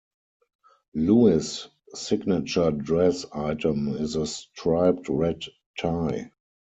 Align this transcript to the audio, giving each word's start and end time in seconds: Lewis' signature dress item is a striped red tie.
Lewis' 0.95 1.67
signature 1.93 2.71
dress 2.71 3.23
item 3.35 3.87
is 3.89 4.15
a 4.15 4.25
striped 4.25 5.07
red 5.09 5.43
tie. 5.79 6.31